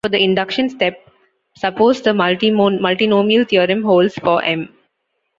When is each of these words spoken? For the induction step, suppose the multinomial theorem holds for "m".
For 0.03 0.09
the 0.09 0.17
induction 0.17 0.67
step, 0.71 1.11
suppose 1.55 2.01
the 2.01 2.09
multinomial 2.09 3.47
theorem 3.47 3.83
holds 3.83 4.15
for 4.15 4.43
"m". 4.43 4.69